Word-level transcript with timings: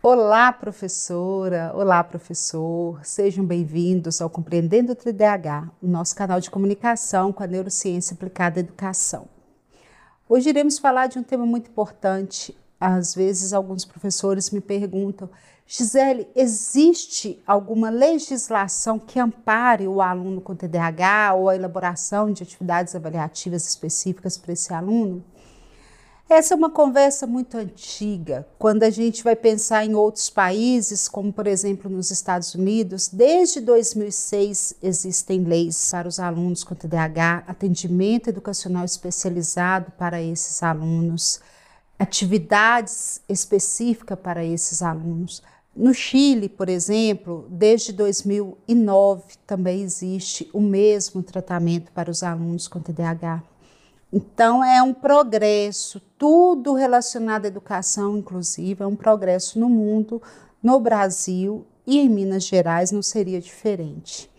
Olá, 0.00 0.52
professora! 0.52 1.72
Olá, 1.74 2.04
professor! 2.04 3.04
Sejam 3.04 3.44
bem-vindos 3.44 4.20
ao 4.20 4.30
Compreendendo 4.30 4.92
o 4.92 4.94
TDAH, 4.94 5.72
o 5.82 5.88
nosso 5.88 6.14
canal 6.14 6.40
de 6.40 6.48
comunicação 6.48 7.32
com 7.32 7.42
a 7.42 7.48
neurociência 7.48 8.14
aplicada 8.14 8.60
à 8.60 8.62
educação. 8.62 9.26
Hoje 10.28 10.50
iremos 10.50 10.78
falar 10.78 11.08
de 11.08 11.18
um 11.18 11.24
tema 11.24 11.44
muito 11.44 11.68
importante. 11.68 12.56
Às 12.80 13.14
vezes, 13.14 13.52
alguns 13.52 13.84
professores 13.84 14.50
me 14.50 14.60
perguntam: 14.60 15.30
Gisele, 15.66 16.28
existe 16.36 17.42
alguma 17.46 17.90
legislação 17.90 18.98
que 18.98 19.18
ampare 19.18 19.88
o 19.88 20.00
aluno 20.00 20.40
com 20.40 20.54
TDAH 20.54 21.34
ou 21.34 21.48
a 21.48 21.56
elaboração 21.56 22.30
de 22.30 22.42
atividades 22.42 22.94
avaliativas 22.94 23.66
específicas 23.66 24.38
para 24.38 24.52
esse 24.52 24.72
aluno? 24.72 25.24
Essa 26.28 26.54
é 26.54 26.56
uma 26.56 26.70
conversa 26.70 27.24
muito 27.24 27.56
antiga. 27.56 28.44
Quando 28.58 28.82
a 28.82 28.90
gente 28.90 29.22
vai 29.22 29.36
pensar 29.36 29.84
em 29.84 29.94
outros 29.94 30.28
países, 30.28 31.06
como 31.06 31.32
por 31.32 31.46
exemplo 31.46 31.88
nos 31.88 32.10
Estados 32.10 32.52
Unidos, 32.52 33.06
desde 33.06 33.60
2006 33.60 34.74
existem 34.82 35.44
leis 35.44 35.88
para 35.88 36.08
os 36.08 36.18
alunos 36.18 36.64
com 36.64 36.74
TDAH, 36.74 37.44
atendimento 37.46 38.28
educacional 38.28 38.84
especializado 38.84 39.92
para 39.92 40.20
esses 40.20 40.64
alunos, 40.64 41.40
atividades 41.98 43.20
específicas 43.28 44.18
para 44.18 44.44
esses 44.44 44.82
alunos. 44.82 45.42
No 45.74 45.92
Chile, 45.92 46.48
por 46.48 46.68
exemplo, 46.68 47.46
desde 47.50 47.92
2009 47.92 49.24
também 49.46 49.82
existe 49.82 50.48
o 50.52 50.60
mesmo 50.60 51.22
tratamento 51.22 51.92
para 51.92 52.10
os 52.10 52.22
alunos 52.22 52.66
com 52.66 52.80
TDAH. 52.80 53.42
Então, 54.12 54.64
é 54.64 54.82
um 54.82 54.94
progresso, 54.94 56.00
tudo 56.16 56.74
relacionado 56.74 57.44
à 57.44 57.48
educação, 57.48 58.16
inclusive, 58.16 58.82
é 58.82 58.86
um 58.86 58.96
progresso 58.96 59.58
no 59.58 59.68
mundo, 59.68 60.22
no 60.62 60.80
Brasil 60.80 61.66
e 61.86 61.98
em 61.98 62.08
Minas 62.08 62.44
Gerais 62.44 62.90
não 62.90 63.02
seria 63.02 63.40
diferente. 63.40 64.30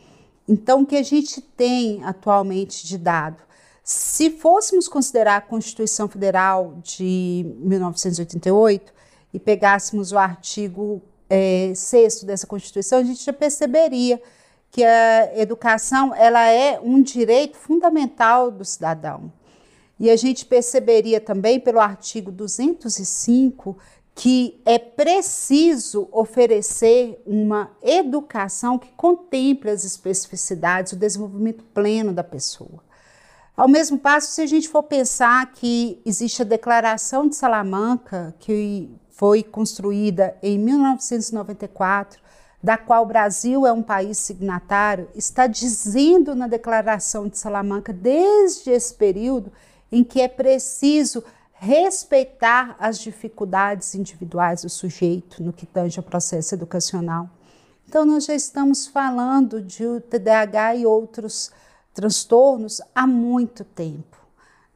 Então, 0.47 0.81
o 0.81 0.85
que 0.85 0.95
a 0.95 1.03
gente 1.03 1.41
tem 1.41 2.03
atualmente 2.03 2.87
de 2.87 2.97
dado? 2.97 3.43
Se 3.89 4.31
fôssemos 4.31 4.89
considerar 4.89 5.37
a 5.37 5.41
Constituição 5.41 6.09
Federal 6.09 6.77
de 6.83 7.49
1988 7.59 8.93
e 9.33 9.39
pegássemos 9.39 10.11
o 10.11 10.17
artigo 10.17 11.01
é, 11.29 11.71
6 11.73 12.23
dessa 12.23 12.45
Constituição, 12.45 12.99
a 12.99 13.03
gente 13.03 13.23
já 13.23 13.31
perceberia 13.31 14.21
que 14.69 14.83
a 14.83 15.39
educação 15.39 16.13
ela 16.13 16.45
é 16.49 16.77
um 16.83 17.01
direito 17.01 17.55
fundamental 17.55 18.51
do 18.51 18.65
cidadão. 18.65 19.31
E 19.97 20.09
a 20.09 20.17
gente 20.17 20.45
perceberia 20.45 21.21
também 21.21 21.57
pelo 21.57 21.79
artigo 21.79 22.29
205 22.29 23.77
que 24.13 24.59
é 24.65 24.77
preciso 24.77 26.09
oferecer 26.11 27.23
uma 27.25 27.71
educação 27.81 28.77
que 28.77 28.91
contemple 28.97 29.69
as 29.69 29.85
especificidades, 29.85 30.91
o 30.91 30.97
desenvolvimento 30.97 31.63
pleno 31.73 32.11
da 32.11 32.23
pessoa. 32.23 32.85
Ao 33.57 33.67
mesmo 33.67 33.97
passo, 33.97 34.33
se 34.33 34.41
a 34.41 34.45
gente 34.45 34.69
for 34.69 34.83
pensar 34.83 35.51
que 35.51 35.99
existe 36.05 36.43
a 36.43 36.45
Declaração 36.45 37.27
de 37.27 37.35
Salamanca, 37.35 38.35
que 38.37 38.87
foi 39.09 39.41
construída 39.41 40.37
em 40.43 40.59
1994, 40.59 42.21
da 42.61 42.77
qual 42.77 43.01
o 43.01 43.07
Brasil 43.07 43.65
é 43.65 43.73
um 43.73 43.81
país 43.81 44.19
signatário, 44.19 45.09
está 45.15 45.47
dizendo 45.47 46.35
na 46.35 46.47
Declaração 46.47 47.27
de 47.27 47.39
Salamanca, 47.39 47.91
desde 47.91 48.69
esse 48.69 48.93
período, 48.93 49.51
em 49.91 50.03
que 50.03 50.21
é 50.21 50.27
preciso 50.27 51.23
respeitar 51.53 52.75
as 52.79 52.99
dificuldades 52.99 53.95
individuais 53.95 54.61
do 54.61 54.69
sujeito 54.69 55.41
no 55.41 55.51
que 55.51 55.65
tange 55.65 55.97
ao 55.97 56.03
processo 56.03 56.53
educacional. 56.53 57.27
Então, 57.89 58.05
nós 58.05 58.25
já 58.25 58.35
estamos 58.35 58.85
falando 58.85 59.63
de 59.63 59.99
TDAH 60.01 60.75
e 60.75 60.85
outros 60.85 61.51
transtornos 61.97 62.79
há 62.93 63.07
muito 63.07 63.63
tempo. 63.63 64.15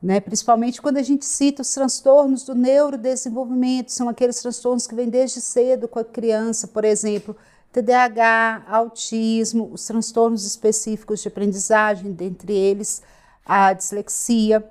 Né? 0.02 0.20
Principalmente 0.20 0.82
quando 0.82 0.98
a 0.98 1.04
gente 1.04 1.24
cita 1.24 1.62
os 1.62 1.72
transtornos 1.72 2.44
do 2.44 2.56
neurodesenvolvimento, 2.56 3.92
são 3.92 4.10
aqueles 4.10 4.42
transtornos 4.42 4.88
que 4.88 4.96
vêm 4.96 5.08
desde 5.08 5.40
cedo 5.40 5.88
com 5.88 6.00
a 6.00 6.04
criança, 6.04 6.68
por 6.68 6.84
exemplo, 6.84 7.38
TDAH, 7.72 8.64
autismo, 8.68 9.70
os 9.72 9.86
transtornos 9.86 10.48
específicos 10.48 11.22
de 11.22 11.28
aprendizagem, 11.28 12.12
dentre 12.12 12.54
eles 12.54 13.04
a 13.46 13.72
dislexia. 13.72 14.68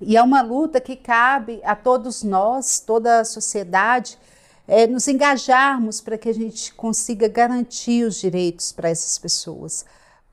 E 0.00 0.16
é 0.16 0.22
uma 0.22 0.42
luta 0.42 0.80
que 0.80 0.94
cabe 0.94 1.60
a 1.64 1.74
todos 1.74 2.22
nós, 2.22 2.78
toda 2.78 3.18
a 3.18 3.24
sociedade, 3.24 4.16
é, 4.68 4.86
nos 4.86 5.08
engajarmos 5.08 6.00
para 6.00 6.16
que 6.16 6.28
a 6.28 6.34
gente 6.34 6.72
consiga 6.74 7.26
garantir 7.26 8.04
os 8.04 8.14
direitos 8.14 8.70
para 8.70 8.88
essas 8.88 9.18
pessoas. 9.18 9.84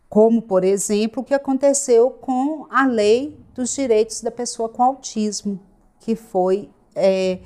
Como, 0.10 0.42
por 0.42 0.64
exemplo, 0.64 1.22
o 1.22 1.26
que 1.26 1.34
aconteceu 1.34 2.10
com 2.10 2.66
a 2.70 2.86
lei 2.86 3.38
dos 3.54 3.76
direitos 3.76 4.22
da 4.22 4.32
pessoa 4.32 4.70
com 4.70 4.82
autismo, 4.84 5.60
que 6.00 6.16
foi 6.16 6.70
é, 6.96 7.40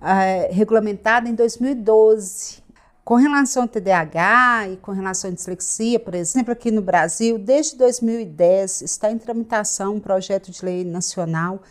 é, 0.00 0.48
regulamentada 0.50 1.28
em 1.28 1.34
2012. 1.34 2.64
Com 3.04 3.14
relação 3.14 3.62
ao 3.62 3.68
TDAH 3.68 4.68
e 4.70 4.76
com 4.78 4.90
relação 4.90 5.30
à 5.30 5.32
dislexia, 5.32 6.00
por 6.00 6.14
exemplo, 6.14 6.52
aqui 6.52 6.72
no 6.72 6.82
Brasil, 6.82 7.38
desde 7.38 7.76
2010 7.76 8.82
está 8.82 9.12
em 9.12 9.18
tramitação 9.18 9.94
um 9.94 10.00
projeto 10.00 10.50
de 10.50 10.64
lei 10.64 10.84
nacional 10.84 11.62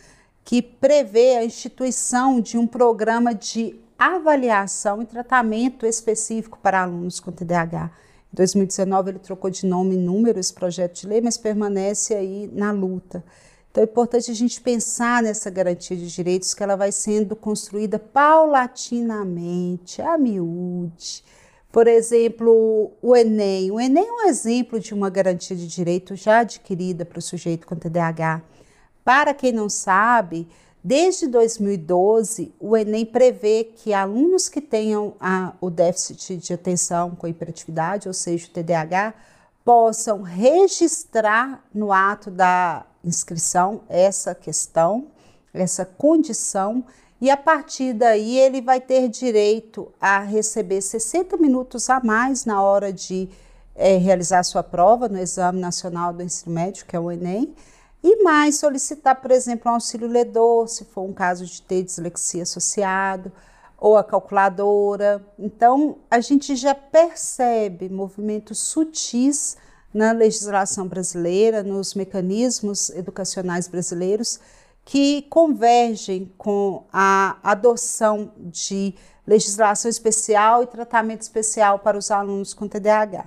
que 0.42 0.62
prevê 0.62 1.36
a 1.36 1.44
instituição 1.44 2.40
de 2.40 2.56
um 2.56 2.66
programa 2.66 3.34
de 3.34 3.78
avaliação 3.98 5.02
e 5.02 5.04
tratamento 5.06 5.84
específico 5.84 6.58
para 6.62 6.82
alunos 6.82 7.20
com 7.20 7.32
TDAH. 7.32 7.90
Em 8.32 8.36
2019 8.36 9.10
ele 9.10 9.18
trocou 9.18 9.50
de 9.50 9.66
nome 9.66 9.94
e 9.94 9.98
número 9.98 10.38
esse 10.38 10.52
projeto 10.52 11.00
de 11.00 11.06
lei, 11.06 11.20
mas 11.20 11.38
permanece 11.38 12.14
aí 12.14 12.50
na 12.52 12.72
luta. 12.72 13.24
Então 13.70 13.82
é 13.82 13.84
importante 13.84 14.30
a 14.30 14.34
gente 14.34 14.60
pensar 14.60 15.22
nessa 15.22 15.50
garantia 15.50 15.96
de 15.96 16.08
direitos 16.08 16.54
que 16.54 16.62
ela 16.62 16.76
vai 16.76 16.90
sendo 16.90 17.36
construída 17.36 17.98
paulatinamente, 17.98 20.00
a 20.00 20.16
miúde. 20.16 21.22
Por 21.70 21.86
exemplo, 21.86 22.92
o 23.02 23.14
Enem. 23.14 23.70
O 23.70 23.78
Enem 23.78 24.08
é 24.08 24.12
um 24.12 24.28
exemplo 24.28 24.80
de 24.80 24.94
uma 24.94 25.10
garantia 25.10 25.54
de 25.54 25.66
direito 25.66 26.16
já 26.16 26.38
adquirida 26.38 27.04
para 27.04 27.18
o 27.18 27.22
sujeito 27.22 27.66
com 27.66 27.76
TDAH. 27.76 28.42
Para 29.04 29.34
quem 29.34 29.52
não 29.52 29.68
sabe, 29.68 30.48
desde 30.86 31.26
2012, 31.26 32.54
o 32.60 32.76
Enem 32.76 33.04
prevê 33.04 33.64
que 33.64 33.92
alunos 33.92 34.48
que 34.48 34.60
tenham 34.60 35.14
a, 35.18 35.52
o 35.60 35.68
déficit 35.68 36.36
de 36.36 36.52
atenção 36.52 37.10
com 37.16 37.26
hiperatividade, 37.26 38.06
ou 38.06 38.14
seja, 38.14 38.46
o 38.46 38.50
TDAH, 38.50 39.12
possam 39.64 40.22
registrar 40.22 41.60
no 41.74 41.92
ato 41.92 42.30
da 42.30 42.86
inscrição 43.02 43.80
essa 43.88 44.32
questão, 44.32 45.08
essa 45.52 45.84
condição, 45.84 46.84
e 47.20 47.30
a 47.30 47.36
partir 47.36 47.92
daí 47.92 48.38
ele 48.38 48.60
vai 48.60 48.80
ter 48.80 49.08
direito 49.08 49.92
a 50.00 50.20
receber 50.20 50.80
60 50.80 51.36
minutos 51.36 51.90
a 51.90 51.98
mais 51.98 52.44
na 52.44 52.62
hora 52.62 52.92
de 52.92 53.28
é, 53.74 53.96
realizar 53.96 54.44
sua 54.44 54.62
prova 54.62 55.08
no 55.08 55.18
Exame 55.18 55.58
Nacional 55.58 56.12
do 56.12 56.22
Ensino 56.22 56.54
Médio, 56.54 56.86
que 56.86 56.94
é 56.94 57.00
o 57.00 57.10
Enem, 57.10 57.52
e 58.08 58.22
mais 58.22 58.54
solicitar, 58.54 59.20
por 59.20 59.32
exemplo, 59.32 59.68
um 59.68 59.74
auxílio 59.74 60.06
ledor, 60.06 60.68
se 60.68 60.84
for 60.84 61.02
um 61.02 61.12
caso 61.12 61.44
de 61.44 61.60
ter 61.60 61.82
dislexia 61.82 62.44
associado, 62.44 63.32
ou 63.76 63.96
a 63.96 64.04
calculadora. 64.04 65.26
Então, 65.36 65.98
a 66.08 66.20
gente 66.20 66.54
já 66.54 66.72
percebe 66.72 67.88
movimentos 67.88 68.60
sutis 68.60 69.56
na 69.92 70.12
legislação 70.12 70.86
brasileira, 70.86 71.64
nos 71.64 71.94
mecanismos 71.94 72.90
educacionais 72.90 73.66
brasileiros, 73.66 74.38
que 74.84 75.22
convergem 75.22 76.32
com 76.38 76.84
a 76.92 77.36
adoção 77.42 78.30
de 78.38 78.94
legislação 79.26 79.88
especial 79.88 80.62
e 80.62 80.66
tratamento 80.68 81.22
especial 81.22 81.80
para 81.80 81.98
os 81.98 82.12
alunos 82.12 82.54
com 82.54 82.68
TDAH. 82.68 83.26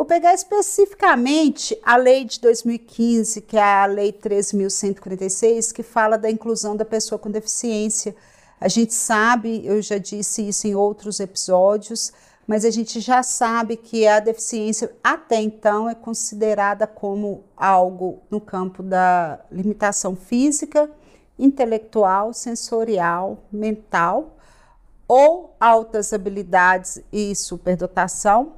Vou 0.00 0.06
pegar 0.06 0.32
especificamente 0.32 1.78
a 1.84 1.94
lei 1.94 2.24
de 2.24 2.40
2015, 2.40 3.42
que 3.42 3.58
é 3.58 3.62
a 3.62 3.84
lei 3.84 4.10
13.146, 4.10 5.74
que 5.74 5.82
fala 5.82 6.16
da 6.16 6.30
inclusão 6.30 6.74
da 6.74 6.86
pessoa 6.86 7.18
com 7.18 7.30
deficiência. 7.30 8.16
A 8.58 8.66
gente 8.66 8.94
sabe, 8.94 9.60
eu 9.62 9.82
já 9.82 9.98
disse 9.98 10.48
isso 10.48 10.66
em 10.66 10.74
outros 10.74 11.20
episódios, 11.20 12.14
mas 12.46 12.64
a 12.64 12.70
gente 12.70 12.98
já 12.98 13.22
sabe 13.22 13.76
que 13.76 14.06
a 14.06 14.20
deficiência 14.20 14.90
até 15.04 15.38
então 15.38 15.86
é 15.86 15.94
considerada 15.94 16.86
como 16.86 17.44
algo 17.54 18.22
no 18.30 18.40
campo 18.40 18.82
da 18.82 19.38
limitação 19.52 20.16
física, 20.16 20.90
intelectual, 21.38 22.32
sensorial, 22.32 23.36
mental, 23.52 24.34
ou 25.06 25.54
altas 25.60 26.14
habilidades 26.14 27.02
e 27.12 27.36
superdotação, 27.36 28.54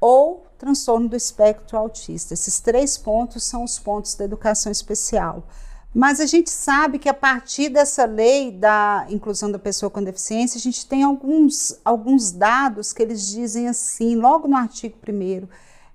ou 0.00 0.46
transtorno 0.58 1.08
do 1.08 1.16
espectro 1.16 1.76
autista. 1.76 2.34
Esses 2.34 2.60
três 2.60 2.98
pontos 2.98 3.44
são 3.44 3.64
os 3.64 3.78
pontos 3.78 4.14
da 4.14 4.24
educação 4.24 4.70
especial. 4.70 5.44
Mas 5.94 6.20
a 6.20 6.26
gente 6.26 6.50
sabe 6.50 6.98
que 6.98 7.08
a 7.08 7.14
partir 7.14 7.70
dessa 7.70 8.04
lei 8.04 8.52
da 8.52 9.06
inclusão 9.08 9.50
da 9.50 9.58
pessoa 9.58 9.88
com 9.88 10.02
deficiência, 10.02 10.58
a 10.58 10.60
gente 10.60 10.86
tem 10.86 11.02
alguns, 11.02 11.78
alguns 11.84 12.30
dados 12.30 12.92
que 12.92 13.02
eles 13.02 13.26
dizem 13.26 13.68
assim, 13.68 14.14
logo 14.14 14.46
no 14.46 14.56
artigo 14.56 14.96
1 15.08 15.48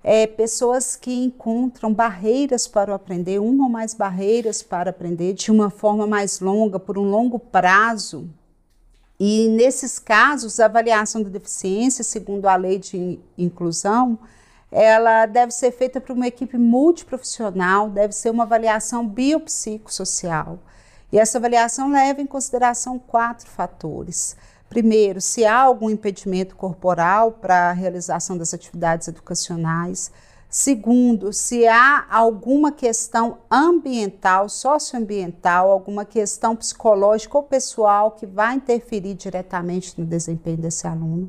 é, 0.04 0.26
pessoas 0.26 0.96
que 0.96 1.10
encontram 1.24 1.92
barreiras 1.92 2.68
para 2.68 2.94
aprender, 2.94 3.38
uma 3.38 3.64
ou 3.64 3.70
mais 3.70 3.94
barreiras 3.94 4.62
para 4.62 4.90
aprender 4.90 5.32
de 5.32 5.50
uma 5.50 5.70
forma 5.70 6.06
mais 6.06 6.40
longa, 6.40 6.78
por 6.78 6.98
um 6.98 7.08
longo 7.08 7.38
prazo. 7.38 8.28
E 9.18 9.48
nesses 9.48 9.98
casos, 9.98 10.58
a 10.58 10.64
avaliação 10.64 11.22
da 11.22 11.28
deficiência, 11.28 12.02
segundo 12.02 12.46
a 12.46 12.56
lei 12.56 12.78
de 12.78 13.18
inclusão, 13.38 14.18
ela 14.70 15.24
deve 15.26 15.52
ser 15.52 15.70
feita 15.70 16.00
por 16.00 16.16
uma 16.16 16.26
equipe 16.26 16.58
multiprofissional, 16.58 17.88
deve 17.88 18.12
ser 18.12 18.30
uma 18.30 18.42
avaliação 18.42 19.06
biopsicossocial. 19.06 20.58
E 21.12 21.18
essa 21.18 21.38
avaliação 21.38 21.92
leva 21.92 22.20
em 22.20 22.26
consideração 22.26 22.98
quatro 22.98 23.48
fatores. 23.48 24.36
Primeiro, 24.68 25.20
se 25.20 25.44
há 25.44 25.60
algum 25.60 25.88
impedimento 25.88 26.56
corporal 26.56 27.30
para 27.30 27.70
a 27.70 27.72
realização 27.72 28.36
das 28.36 28.52
atividades 28.52 29.06
educacionais. 29.06 30.10
Segundo, 30.56 31.32
se 31.32 31.66
há 31.66 32.06
alguma 32.08 32.70
questão 32.70 33.38
ambiental, 33.50 34.48
socioambiental, 34.48 35.68
alguma 35.68 36.04
questão 36.04 36.54
psicológica 36.54 37.36
ou 37.36 37.42
pessoal 37.42 38.12
que 38.12 38.24
vai 38.24 38.54
interferir 38.54 39.14
diretamente 39.14 40.00
no 40.00 40.06
desempenho 40.06 40.58
desse 40.58 40.86
aluno. 40.86 41.28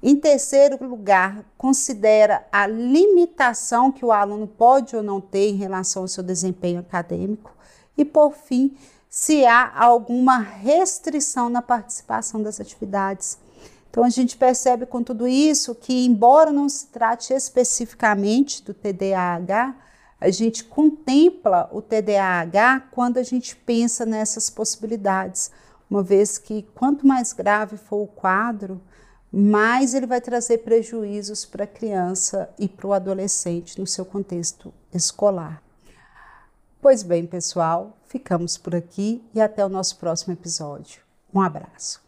Em 0.00 0.14
terceiro 0.14 0.78
lugar, 0.86 1.44
considera 1.58 2.46
a 2.52 2.68
limitação 2.68 3.90
que 3.90 4.04
o 4.04 4.12
aluno 4.12 4.46
pode 4.46 4.94
ou 4.94 5.02
não 5.02 5.20
ter 5.20 5.48
em 5.48 5.56
relação 5.56 6.02
ao 6.02 6.08
seu 6.08 6.22
desempenho 6.22 6.78
acadêmico. 6.78 7.52
E, 7.98 8.04
por 8.04 8.32
fim, 8.32 8.76
se 9.10 9.44
há 9.44 9.72
alguma 9.76 10.38
restrição 10.38 11.48
na 11.48 11.62
participação 11.62 12.40
das 12.40 12.60
atividades. 12.60 13.38
Então, 13.96 14.04
a 14.04 14.10
gente 14.10 14.36
percebe 14.36 14.84
com 14.84 15.02
tudo 15.02 15.26
isso 15.26 15.74
que, 15.74 16.04
embora 16.04 16.52
não 16.52 16.68
se 16.68 16.88
trate 16.88 17.32
especificamente 17.32 18.62
do 18.62 18.74
TDAH, 18.74 19.74
a 20.20 20.28
gente 20.28 20.64
contempla 20.64 21.66
o 21.72 21.80
TDAH 21.80 22.88
quando 22.90 23.16
a 23.16 23.22
gente 23.22 23.56
pensa 23.56 24.04
nessas 24.04 24.50
possibilidades, 24.50 25.50
uma 25.88 26.02
vez 26.02 26.36
que 26.36 26.66
quanto 26.74 27.06
mais 27.06 27.32
grave 27.32 27.78
for 27.78 28.02
o 28.02 28.06
quadro, 28.06 28.82
mais 29.32 29.94
ele 29.94 30.06
vai 30.06 30.20
trazer 30.20 30.58
prejuízos 30.58 31.46
para 31.46 31.64
a 31.64 31.66
criança 31.66 32.50
e 32.58 32.68
para 32.68 32.86
o 32.86 32.92
adolescente 32.92 33.80
no 33.80 33.86
seu 33.86 34.04
contexto 34.04 34.74
escolar. 34.92 35.62
Pois 36.82 37.02
bem, 37.02 37.24
pessoal, 37.24 37.96
ficamos 38.06 38.58
por 38.58 38.76
aqui 38.76 39.24
e 39.32 39.40
até 39.40 39.64
o 39.64 39.70
nosso 39.70 39.96
próximo 39.96 40.34
episódio. 40.34 41.00
Um 41.32 41.40
abraço. 41.40 42.05